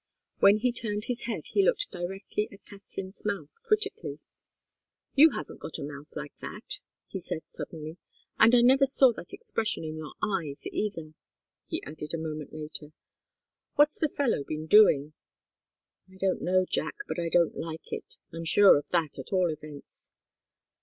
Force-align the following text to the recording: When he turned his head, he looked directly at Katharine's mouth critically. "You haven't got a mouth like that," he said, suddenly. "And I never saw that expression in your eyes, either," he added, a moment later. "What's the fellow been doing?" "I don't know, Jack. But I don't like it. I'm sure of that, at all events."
When 0.39 0.57
he 0.57 0.71
turned 0.71 1.05
his 1.05 1.25
head, 1.25 1.45
he 1.53 1.63
looked 1.63 1.91
directly 1.91 2.49
at 2.51 2.65
Katharine's 2.65 3.23
mouth 3.23 3.51
critically. 3.61 4.17
"You 5.13 5.29
haven't 5.33 5.59
got 5.59 5.77
a 5.77 5.83
mouth 5.83 6.07
like 6.15 6.33
that," 6.41 6.79
he 7.07 7.19
said, 7.19 7.43
suddenly. 7.45 7.97
"And 8.39 8.55
I 8.55 8.61
never 8.61 8.87
saw 8.87 9.13
that 9.13 9.31
expression 9.31 9.83
in 9.83 9.97
your 9.97 10.13
eyes, 10.19 10.65
either," 10.71 11.13
he 11.67 11.83
added, 11.83 12.15
a 12.15 12.17
moment 12.17 12.51
later. 12.51 12.93
"What's 13.75 13.99
the 13.99 14.09
fellow 14.09 14.43
been 14.43 14.65
doing?" 14.65 15.13
"I 16.11 16.15
don't 16.17 16.41
know, 16.41 16.65
Jack. 16.67 16.95
But 17.07 17.19
I 17.19 17.29
don't 17.29 17.55
like 17.55 17.93
it. 17.93 18.15
I'm 18.33 18.43
sure 18.45 18.79
of 18.79 18.87
that, 18.89 19.19
at 19.19 19.31
all 19.31 19.51
events." 19.51 20.09